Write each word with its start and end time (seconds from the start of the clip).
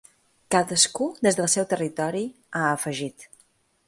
Cadascú 0.53 1.09
des 1.27 1.37
del 1.39 1.49
seu 1.55 1.67
territori, 1.73 2.23
ha 2.57 2.63
afegit. 2.71 3.29